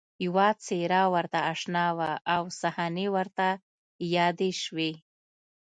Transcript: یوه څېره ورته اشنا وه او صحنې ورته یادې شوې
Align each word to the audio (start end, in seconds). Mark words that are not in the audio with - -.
یوه 0.25 0.47
څېره 0.65 1.01
ورته 1.13 1.39
اشنا 1.51 1.85
وه 1.97 2.11
او 2.33 2.43
صحنې 2.61 3.07
ورته 3.15 3.47
یادې 4.15 4.51
شوې 4.63 4.91